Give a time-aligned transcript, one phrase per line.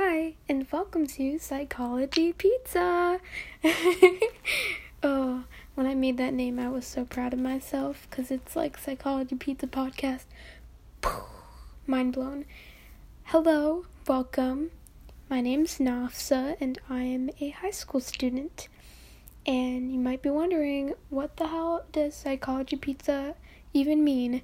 [0.00, 3.18] Hi, and welcome to Psychology Pizza.
[5.02, 5.42] oh,
[5.74, 9.34] when I made that name, I was so proud of myself because it's like Psychology
[9.34, 10.26] Pizza Podcast.
[11.88, 12.44] Mind blown.
[13.24, 14.70] Hello, welcome.
[15.28, 18.68] My name's Nafsa, and I am a high school student.
[19.46, 23.34] And you might be wondering, what the hell does Psychology Pizza
[23.74, 24.42] even mean?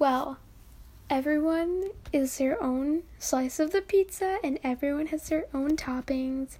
[0.00, 0.38] Well,
[1.08, 6.58] everyone is their own slice of the pizza and everyone has their own toppings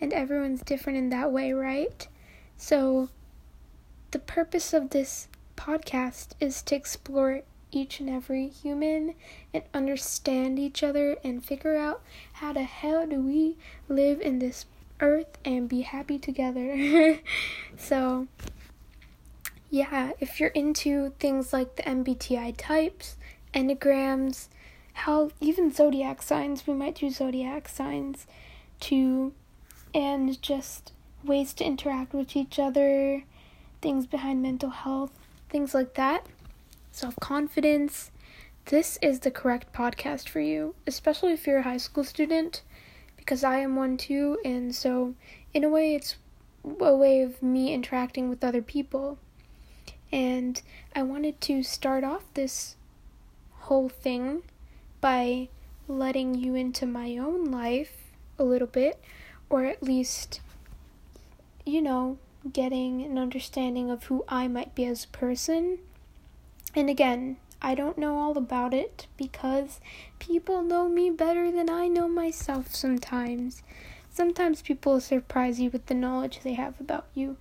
[0.00, 2.08] and everyone's different in that way, right?
[2.56, 3.08] So,
[4.10, 9.14] the purpose of this podcast is to explore each and every human
[9.54, 12.02] and understand each other and figure out
[12.34, 13.56] how the hell do we
[13.88, 14.66] live in this
[15.00, 17.20] earth and be happy together.
[17.76, 18.26] so,
[19.70, 23.16] yeah, if you're into things like the MBTI types,
[23.54, 24.48] enneagrams,
[24.92, 28.26] how even zodiac signs, we might do zodiac signs
[28.80, 29.32] too,
[29.94, 30.92] and just
[31.24, 33.24] ways to interact with each other,
[33.80, 35.12] things behind mental health,
[35.48, 36.26] things like that,
[36.90, 38.10] self confidence.
[38.66, 42.62] This is the correct podcast for you, especially if you're a high school student,
[43.16, 45.14] because I am one too, and so
[45.52, 46.16] in a way, it's
[46.64, 49.18] a way of me interacting with other people.
[50.12, 50.60] And
[50.94, 52.76] I wanted to start off this
[53.62, 54.42] whole thing
[55.00, 55.48] by
[55.88, 59.02] letting you into my own life a little bit,
[59.48, 60.40] or at least,
[61.64, 62.18] you know,
[62.52, 65.78] getting an understanding of who I might be as a person.
[66.74, 69.80] And again, I don't know all about it because
[70.18, 73.62] people know me better than I know myself sometimes.
[74.10, 77.36] Sometimes people surprise you with the knowledge they have about you.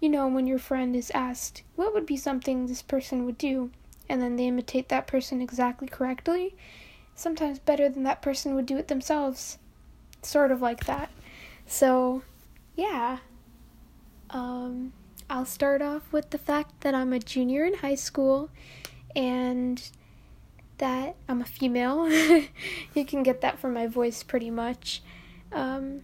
[0.00, 3.70] You know, when your friend is asked, What would be something this person would do?
[4.12, 6.54] And then they imitate that person exactly correctly,
[7.14, 9.56] sometimes better than that person would do it themselves.
[10.20, 11.10] Sort of like that.
[11.64, 12.20] So,
[12.76, 13.20] yeah.
[14.28, 14.92] Um,
[15.30, 18.50] I'll start off with the fact that I'm a junior in high school
[19.16, 19.82] and
[20.76, 22.06] that I'm a female.
[22.94, 25.02] you can get that from my voice pretty much.
[25.52, 26.02] Um,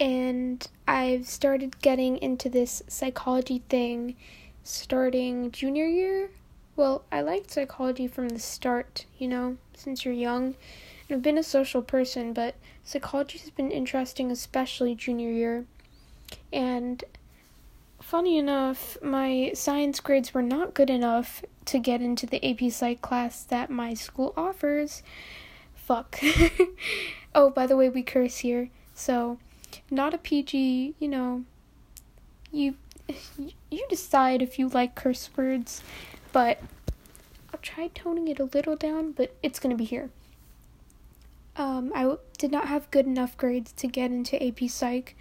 [0.00, 4.16] and I've started getting into this psychology thing
[4.64, 6.30] starting junior year
[6.76, 10.54] well, I liked psychology from the start, you know, since you're young.
[11.08, 15.66] And I've been a social person, but psychology has been interesting, especially junior year.
[16.52, 17.04] And
[18.00, 23.00] funny enough, my science grades were not good enough to get into the AP Psych
[23.00, 25.02] class that my school offers.
[25.74, 26.18] Fuck.
[27.34, 28.70] oh, by the way, we curse here.
[28.94, 29.38] So,
[29.90, 31.44] not a PG, you know,
[32.50, 32.74] you
[33.70, 35.82] you decide if you like curse words
[36.34, 36.58] but
[37.52, 40.10] I'll try toning it a little down, but it's going to be here.
[41.56, 45.16] Um, I w- did not have good enough grades to get into AP Psych.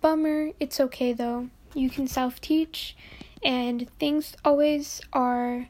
[0.00, 1.48] Bummer, it's okay though.
[1.74, 2.96] You can self teach,
[3.42, 5.66] and things always are,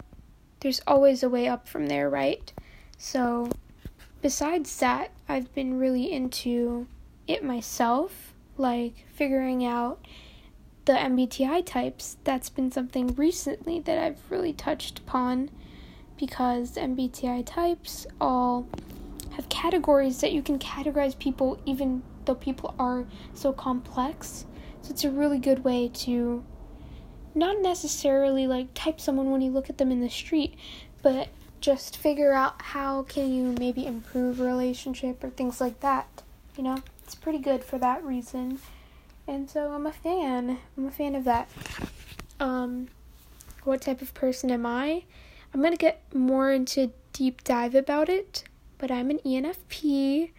[0.61, 2.53] there's always a way up from there, right?
[2.99, 3.49] So,
[4.21, 6.87] besides that, I've been really into
[7.27, 10.05] it myself, like figuring out
[10.85, 15.51] the MBTI types, that's been something recently that I've really touched upon
[16.17, 18.67] because MBTI types all
[19.33, 24.45] have categories that you can categorize people even though people are so complex.
[24.83, 26.45] So it's a really good way to
[27.35, 30.55] not necessarily like type someone when you look at them in the street,
[31.03, 31.29] but
[31.61, 36.23] just figure out how can you maybe improve relationship or things like that.
[36.57, 38.59] You know, it's pretty good for that reason.
[39.33, 40.59] And so I'm a fan.
[40.77, 41.49] I'm a fan of that.
[42.39, 42.89] Um,
[43.65, 45.05] what type of person am I?
[45.55, 48.45] I'm gonna get more into deep dive about it,
[48.77, 50.33] but I'm an ENFP,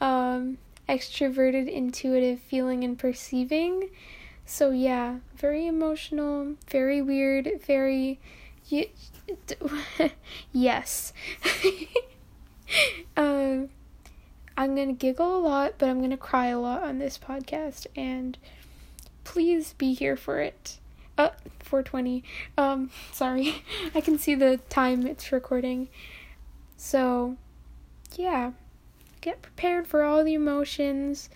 [0.00, 3.90] um, extroverted, intuitive, feeling and perceiving.
[4.46, 8.20] So yeah, very emotional, very weird, very
[10.52, 11.12] yes.
[13.16, 13.68] um
[14.58, 17.16] I'm going to giggle a lot, but I'm going to cry a lot on this
[17.16, 18.36] podcast and
[19.22, 20.80] please be here for it.
[21.16, 22.24] Uh 420.
[22.56, 23.62] Um sorry.
[23.94, 25.88] I can see the time it's recording.
[26.76, 27.36] So,
[28.16, 28.50] yeah.
[29.20, 31.30] Get prepared for all the emotions.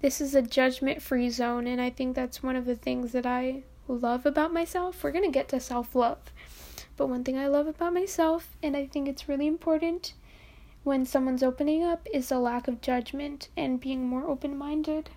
[0.00, 3.64] This is a judgment-free zone and I think that's one of the things that I
[3.88, 5.02] love about myself.
[5.02, 6.18] We're going to get to self-love.
[6.96, 10.14] But one thing I love about myself and I think it's really important
[10.84, 15.10] when someone's opening up is a lack of judgment and being more open minded.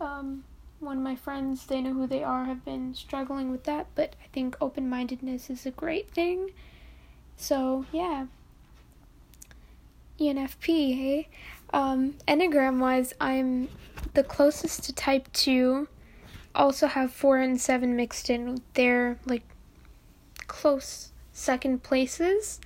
[0.00, 0.44] Um,
[0.80, 4.16] one of my friends, they know who they are, have been struggling with that, but
[4.22, 6.50] I think open mindedness is a great thing.
[7.36, 8.26] So, yeah.
[10.18, 11.28] ENFP, hey?
[11.72, 13.68] Um, Enneagram wise, I'm
[14.14, 15.88] the closest to type 2.
[16.54, 18.60] Also have 4 and 7 mixed in.
[18.74, 19.42] They're like
[20.48, 22.60] close second places.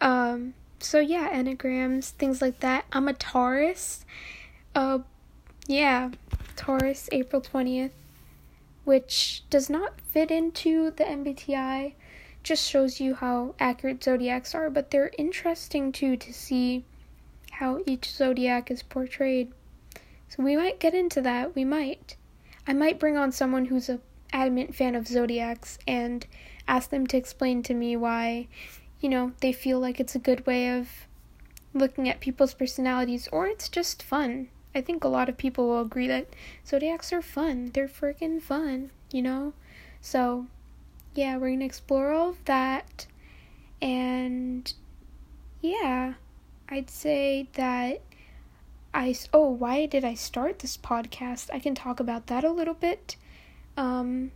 [0.00, 2.84] Um, so yeah, Enneagrams, things like that.
[2.92, 4.04] I'm a Taurus.
[4.74, 5.00] Uh,
[5.66, 6.10] yeah,
[6.54, 7.92] Taurus, April 20th,
[8.84, 11.94] which does not fit into the MBTI.
[12.42, 16.84] Just shows you how accurate zodiacs are, but they're interesting too to see
[17.52, 19.52] how each zodiac is portrayed.
[20.28, 21.54] So we might get into that.
[21.54, 22.16] We might.
[22.66, 24.00] I might bring on someone who's a
[24.32, 26.26] adamant fan of zodiacs and
[26.68, 28.48] ask them to explain to me why,
[29.06, 31.06] you know, they feel like it's a good way of
[31.72, 34.48] looking at people's personalities or it's just fun.
[34.74, 36.26] I think a lot of people will agree that
[36.66, 37.70] zodiacs are fun.
[37.72, 39.52] They're freaking fun, you know?
[40.00, 40.48] So,
[41.14, 43.06] yeah, we're to explore all of that.
[43.80, 44.72] And
[45.60, 46.14] yeah,
[46.68, 48.00] I'd say that
[48.92, 51.48] I oh, why did I start this podcast?
[51.54, 53.14] I can talk about that a little bit.
[53.76, 54.32] Um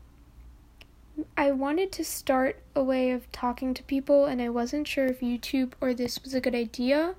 [1.37, 5.20] I wanted to start a way of talking to people and I wasn't sure if
[5.20, 7.14] YouTube or this was a good idea.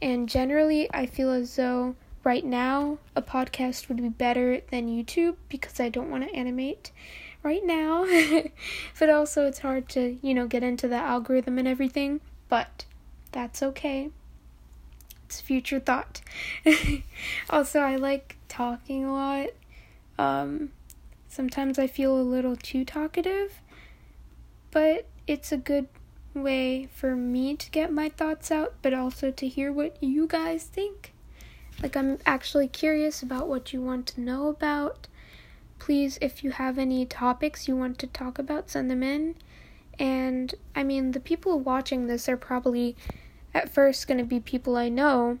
[0.00, 5.36] And generally, I feel as though right now a podcast would be better than YouTube
[5.48, 6.90] because I don't want to animate
[7.42, 8.06] right now.
[8.98, 12.20] but also, it's hard to, you know, get into the algorithm and everything.
[12.48, 12.86] But
[13.32, 14.10] that's okay.
[15.26, 16.20] It's future thought.
[17.50, 19.48] also, I like talking a lot.
[20.18, 20.70] Um,
[21.34, 23.60] sometimes I feel a little too talkative,
[24.70, 25.88] but it's a good
[26.32, 30.64] way for me to get my thoughts out, but also to hear what you guys
[30.64, 31.12] think.
[31.82, 35.08] Like, I'm actually curious about what you want to know about.
[35.78, 39.34] Please, if you have any topics you want to talk about, send them in.
[39.98, 42.96] And I mean, the people watching this are probably
[43.52, 45.38] at first going to be people I know.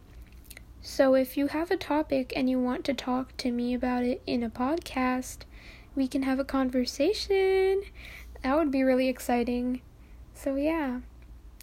[0.80, 4.22] So if you have a topic and you want to talk to me about it
[4.26, 5.38] in a podcast,
[5.94, 7.82] we can have a conversation.
[8.42, 9.80] That would be really exciting.
[10.34, 11.00] So, yeah,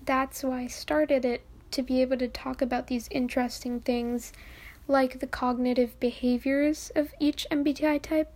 [0.06, 4.34] that's why I started it to be able to talk about these interesting things
[4.88, 8.34] like the cognitive behaviors of each MBTI type.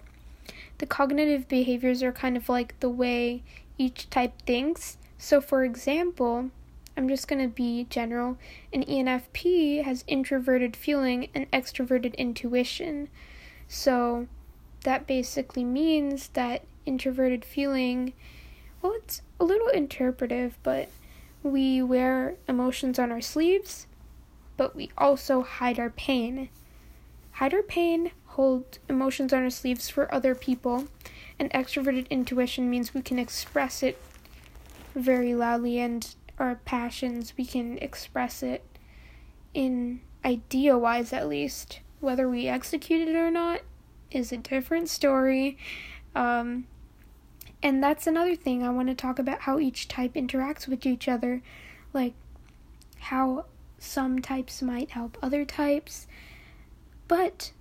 [0.77, 3.43] The cognitive behaviors are kind of like the way
[3.77, 4.97] each type thinks.
[5.17, 6.51] So, for example,
[6.95, 8.37] I'm just going to be general.
[8.71, 13.09] An ENFP has introverted feeling and extroverted intuition.
[13.67, 14.27] So,
[14.85, 18.13] that basically means that introverted feeling,
[18.81, 20.89] well, it's a little interpretive, but
[21.43, 23.85] we wear emotions on our sleeves
[24.57, 26.49] but we also hide our pain.
[27.33, 30.87] Hide our pain, hold emotions on our sleeves for other people,
[31.37, 34.01] and extroverted intuition means we can express it
[34.93, 38.63] very loudly and our passions, we can express it
[39.53, 41.79] in idea wise at least.
[41.99, 43.61] Whether we execute it or not
[44.11, 45.57] is a different story.
[46.15, 46.65] Um,
[47.61, 51.07] and that's another thing I want to talk about how each type interacts with each
[51.07, 51.41] other.
[51.93, 52.13] Like,
[52.99, 53.45] how
[53.77, 56.07] some types might help other types.
[57.07, 57.51] But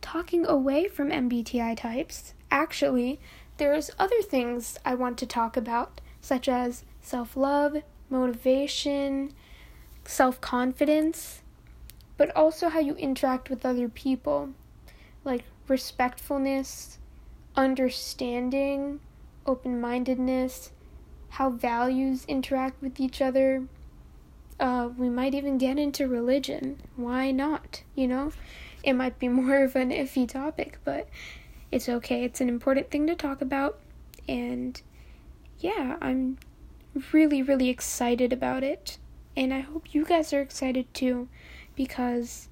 [0.00, 3.18] talking away from MBTI types, actually,
[3.56, 7.76] there's other things I want to talk about, such as self love,
[8.10, 9.32] motivation,
[10.04, 11.42] self confidence,
[12.16, 14.50] but also how you interact with other people,
[15.24, 16.98] like respectfulness,
[17.56, 19.00] understanding,
[19.46, 20.72] open mindedness,
[21.30, 23.64] how values interact with each other,
[24.60, 26.80] uh, we might even get into religion.
[26.96, 27.82] Why not?
[27.94, 28.32] You know?
[28.82, 31.08] It might be more of an iffy topic, but
[31.72, 32.24] it's okay.
[32.24, 33.80] It's an important thing to talk about.
[34.28, 34.80] And
[35.58, 36.38] yeah, I'm
[37.12, 38.98] really, really excited about it.
[39.36, 41.28] And I hope you guys are excited too,
[41.74, 42.48] because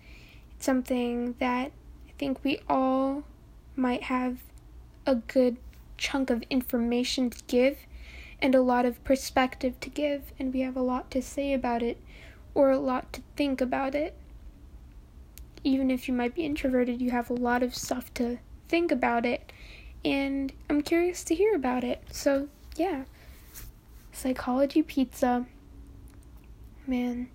[0.56, 1.70] it's something that
[2.22, 3.24] think we all
[3.74, 4.38] might have
[5.04, 5.56] a good
[5.96, 7.78] chunk of information to give
[8.40, 11.82] and a lot of perspective to give, and we have a lot to say about
[11.82, 12.00] it
[12.54, 14.16] or a lot to think about it.
[15.64, 18.38] Even if you might be introverted, you have a lot of stuff to
[18.68, 19.50] think about it,
[20.04, 22.04] and I'm curious to hear about it.
[22.12, 23.02] So, yeah.
[24.12, 25.46] Psychology pizza.
[26.86, 27.30] Man,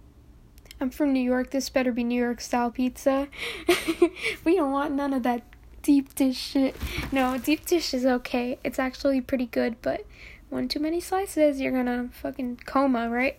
[0.80, 1.52] I'm from New York.
[1.52, 3.28] This better be New York style pizza.
[4.44, 5.44] we don't want none of that
[5.82, 6.76] deep dish shit.
[7.12, 8.60] No, deep dish is okay.
[8.64, 10.06] It's actually pretty good, but
[10.50, 13.38] one too many slices, you're gonna fucking coma, right?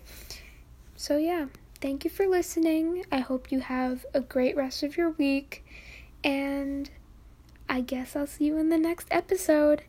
[0.95, 1.47] So, yeah,
[1.81, 3.05] thank you for listening.
[3.11, 5.65] I hope you have a great rest of your week,
[6.23, 6.89] and
[7.69, 9.83] I guess I'll see you in the next episode.